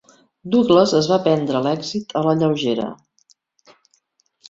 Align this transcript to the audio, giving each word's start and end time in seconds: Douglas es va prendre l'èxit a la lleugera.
Douglas 0.55 0.93
es 1.01 1.09
va 1.11 1.19
prendre 1.27 1.63
l'èxit 1.67 2.19
a 2.21 2.25
la 2.31 2.35
lleugera. 2.43 2.91